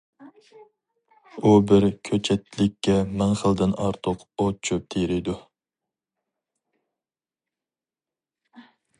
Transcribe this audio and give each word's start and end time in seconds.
ئۇ 1.41 1.49
بىر 1.71 1.83
كۆچەتلىككە 2.07 2.95
مىڭ 3.19 3.35
خىلدىن 3.41 3.75
ئارتۇق 3.83 4.23
ئوت-چۆپ 4.45 4.87
تېرىيدۇ. 4.95 5.35